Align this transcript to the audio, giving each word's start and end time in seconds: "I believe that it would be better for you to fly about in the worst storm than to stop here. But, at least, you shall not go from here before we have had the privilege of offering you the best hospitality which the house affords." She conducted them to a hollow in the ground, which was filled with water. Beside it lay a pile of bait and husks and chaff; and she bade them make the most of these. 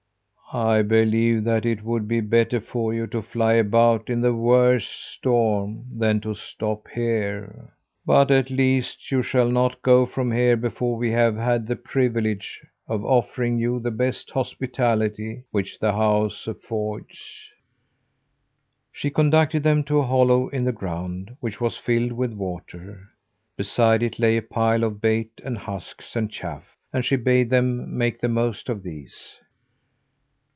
"I 0.53 0.81
believe 0.81 1.45
that 1.45 1.65
it 1.65 1.81
would 1.81 2.09
be 2.09 2.19
better 2.19 2.59
for 2.59 2.93
you 2.93 3.07
to 3.07 3.21
fly 3.21 3.53
about 3.53 4.09
in 4.09 4.19
the 4.19 4.33
worst 4.35 4.89
storm 5.15 5.85
than 5.97 6.19
to 6.19 6.33
stop 6.35 6.89
here. 6.89 7.71
But, 8.05 8.29
at 8.31 8.49
least, 8.49 9.11
you 9.11 9.23
shall 9.23 9.47
not 9.49 9.81
go 9.81 10.05
from 10.05 10.29
here 10.29 10.57
before 10.57 10.97
we 10.97 11.09
have 11.11 11.37
had 11.37 11.65
the 11.67 11.77
privilege 11.77 12.61
of 12.85 13.05
offering 13.05 13.59
you 13.59 13.79
the 13.79 13.91
best 13.91 14.31
hospitality 14.31 15.45
which 15.51 15.79
the 15.79 15.93
house 15.93 16.45
affords." 16.45 17.47
She 18.91 19.09
conducted 19.09 19.63
them 19.63 19.85
to 19.85 19.99
a 19.99 20.05
hollow 20.05 20.49
in 20.49 20.65
the 20.65 20.73
ground, 20.73 21.33
which 21.39 21.61
was 21.61 21.77
filled 21.77 22.11
with 22.11 22.33
water. 22.33 23.07
Beside 23.55 24.03
it 24.03 24.19
lay 24.19 24.35
a 24.35 24.41
pile 24.41 24.83
of 24.83 24.99
bait 24.99 25.31
and 25.45 25.57
husks 25.57 26.13
and 26.17 26.29
chaff; 26.29 26.75
and 26.91 27.05
she 27.05 27.15
bade 27.15 27.49
them 27.49 27.97
make 27.97 28.19
the 28.19 28.27
most 28.27 28.67
of 28.67 28.83
these. 28.83 29.39